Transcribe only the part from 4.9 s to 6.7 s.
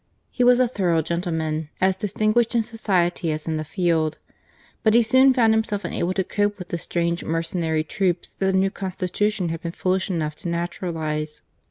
he soon found himself unable to cope with